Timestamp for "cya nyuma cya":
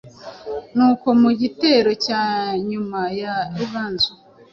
2.05-3.35